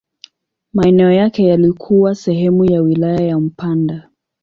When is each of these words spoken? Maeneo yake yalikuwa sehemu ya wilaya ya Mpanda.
Maeneo 0.73 1.11
yake 1.11 1.43
yalikuwa 1.43 2.15
sehemu 2.15 2.65
ya 2.71 2.81
wilaya 2.81 3.21
ya 3.27 3.39
Mpanda. 3.39 4.09